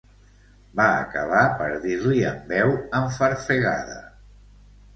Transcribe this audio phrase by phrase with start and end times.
[0.79, 4.03] Va acabar per dir-li amb veu enfarfegada: